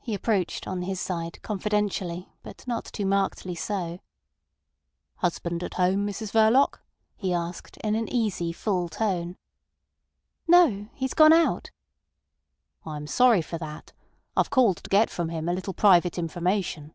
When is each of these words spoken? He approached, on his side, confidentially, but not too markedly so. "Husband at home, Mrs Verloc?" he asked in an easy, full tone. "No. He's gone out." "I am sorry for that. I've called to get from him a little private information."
He 0.00 0.14
approached, 0.14 0.68
on 0.68 0.82
his 0.82 1.00
side, 1.00 1.42
confidentially, 1.42 2.32
but 2.44 2.64
not 2.68 2.84
too 2.84 3.04
markedly 3.04 3.56
so. 3.56 3.98
"Husband 5.16 5.64
at 5.64 5.74
home, 5.74 6.06
Mrs 6.06 6.30
Verloc?" 6.30 6.78
he 7.16 7.34
asked 7.34 7.76
in 7.78 7.96
an 7.96 8.06
easy, 8.06 8.52
full 8.52 8.88
tone. 8.88 9.36
"No. 10.46 10.88
He's 10.94 11.14
gone 11.14 11.32
out." 11.32 11.72
"I 12.86 12.94
am 12.96 13.08
sorry 13.08 13.42
for 13.42 13.58
that. 13.58 13.92
I've 14.36 14.50
called 14.50 14.76
to 14.84 14.88
get 14.88 15.10
from 15.10 15.30
him 15.30 15.48
a 15.48 15.52
little 15.52 15.74
private 15.74 16.16
information." 16.16 16.94